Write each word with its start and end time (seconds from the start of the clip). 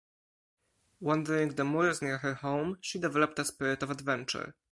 Wandering 0.99 1.49
the 1.53 1.63
moors 1.63 2.01
near 2.01 2.17
her 2.17 2.33
home 2.33 2.79
she 2.81 2.97
developed 2.97 3.37
a 3.37 3.45
spirit 3.45 3.83
of 3.83 3.91
adventure. 3.91 4.55